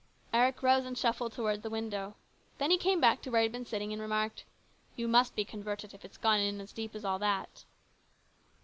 Eric 0.33 0.63
rose 0.63 0.83
and 0.83 0.97
shuffled 0.97 1.31
towards 1.31 1.61
the 1.61 1.69
window. 1.69 2.15
Then 2.57 2.71
he 2.71 2.79
came 2.79 2.99
back 2.99 3.21
to 3.21 3.29
where 3.29 3.41
he 3.41 3.45
had 3.45 3.51
been 3.51 3.67
sitting 3.67 3.93
and 3.93 4.01
remarked," 4.01 4.45
You 4.95 5.07
must 5.07 5.35
be 5.35 5.45
converted 5.45 5.93
if 5.93 6.03
it's 6.03 6.17
gone 6.17 6.39
in 6.39 6.59
as 6.59 6.73
deep 6.73 6.95
as 6.95 7.05
all 7.05 7.19
that 7.19 7.65